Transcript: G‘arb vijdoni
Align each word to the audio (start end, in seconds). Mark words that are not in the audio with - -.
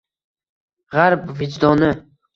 G‘arb 0.95 1.29
vijdoni 1.43 1.91